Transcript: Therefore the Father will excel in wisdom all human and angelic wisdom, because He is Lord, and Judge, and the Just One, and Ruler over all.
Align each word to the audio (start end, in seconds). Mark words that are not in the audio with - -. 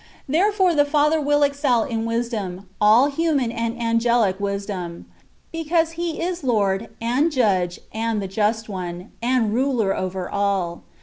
Therefore 0.27 0.73
the 0.73 0.83
Father 0.83 1.21
will 1.21 1.43
excel 1.43 1.83
in 1.83 2.05
wisdom 2.07 2.67
all 2.81 3.05
human 3.11 3.51
and 3.51 3.79
angelic 3.79 4.39
wisdom, 4.39 5.05
because 5.51 5.91
He 5.91 6.19
is 6.19 6.43
Lord, 6.43 6.89
and 6.99 7.31
Judge, 7.31 7.79
and 7.93 8.19
the 8.19 8.27
Just 8.27 8.67
One, 8.67 9.11
and 9.21 9.53
Ruler 9.53 9.95
over 9.95 10.27
all. 10.27 10.85